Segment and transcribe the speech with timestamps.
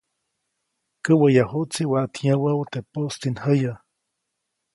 [1.03, 3.71] Käʼwejyajuʼtsi waʼat yä̃wäʼu teʼ poʼstinjäyäʼajy.